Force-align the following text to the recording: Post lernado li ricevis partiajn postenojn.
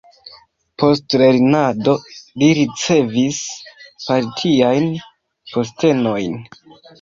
Post 0.83 1.15
lernado 1.21 1.93
li 2.43 2.49
ricevis 2.61 3.43
partiajn 4.07 4.89
postenojn. 5.53 6.43